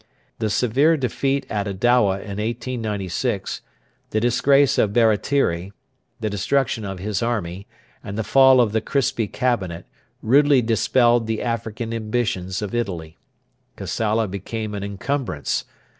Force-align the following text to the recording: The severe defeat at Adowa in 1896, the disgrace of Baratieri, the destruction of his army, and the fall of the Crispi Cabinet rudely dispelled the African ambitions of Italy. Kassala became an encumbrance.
The 0.39 0.49
severe 0.49 0.97
defeat 0.97 1.45
at 1.47 1.67
Adowa 1.67 2.13
in 2.23 2.37
1896, 2.41 3.61
the 4.09 4.19
disgrace 4.19 4.79
of 4.79 4.93
Baratieri, 4.93 5.73
the 6.19 6.27
destruction 6.27 6.85
of 6.85 6.97
his 6.97 7.21
army, 7.21 7.67
and 8.03 8.17
the 8.17 8.23
fall 8.23 8.59
of 8.59 8.71
the 8.71 8.81
Crispi 8.81 9.31
Cabinet 9.31 9.85
rudely 10.23 10.63
dispelled 10.63 11.27
the 11.27 11.43
African 11.43 11.93
ambitions 11.93 12.63
of 12.63 12.73
Italy. 12.73 13.19
Kassala 13.77 14.27
became 14.27 14.73
an 14.73 14.81
encumbrance. 14.83 15.65